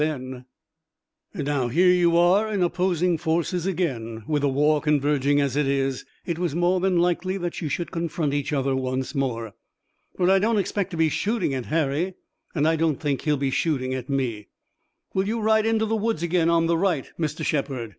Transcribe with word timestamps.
"And 0.01 0.45
now 1.35 1.67
here 1.67 1.91
you 1.91 2.17
are 2.17 2.51
in 2.51 2.63
opposing 2.63 3.19
forces 3.19 3.67
again. 3.67 4.23
With 4.27 4.41
the 4.41 4.49
war 4.49 4.81
converging 4.81 5.39
as 5.39 5.55
it 5.55 5.67
is, 5.67 6.05
it 6.25 6.39
was 6.39 6.55
more 6.55 6.79
than 6.79 6.97
likely 6.97 7.37
that 7.37 7.61
you 7.61 7.69
should 7.69 7.91
confront 7.91 8.33
each 8.33 8.51
other 8.51 8.75
once 8.75 9.13
more." 9.13 9.53
"But 10.17 10.31
I 10.31 10.39
don't 10.39 10.57
expect 10.57 10.89
to 10.89 10.97
be 10.97 11.09
shooting 11.09 11.53
at 11.53 11.67
Harry, 11.67 12.15
and 12.55 12.67
I 12.67 12.77
don't 12.77 12.99
think 12.99 13.21
he'll 13.21 13.37
be 13.37 13.51
shooting 13.51 13.93
at 13.93 14.09
me." 14.09 14.47
"Will 15.13 15.27
you 15.27 15.39
ride 15.39 15.67
into 15.67 15.85
the 15.85 15.95
woods 15.95 16.23
again 16.23 16.49
on 16.49 16.65
the 16.65 16.79
right, 16.79 17.11
Mr. 17.19 17.45
Shepard?" 17.45 17.89